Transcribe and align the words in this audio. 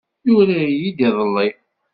Yura-iyi-d 0.27 0.99
iḍelli. 1.07 1.47